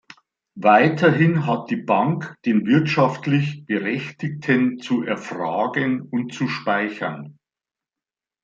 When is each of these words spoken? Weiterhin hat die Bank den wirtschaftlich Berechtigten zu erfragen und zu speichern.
Weiterhin 0.57 1.45
hat 1.45 1.69
die 1.69 1.75
Bank 1.75 2.35
den 2.47 2.65
wirtschaftlich 2.65 3.67
Berechtigten 3.67 4.79
zu 4.79 5.03
erfragen 5.03 6.01
und 6.01 6.33
zu 6.33 6.47
speichern. 6.47 7.37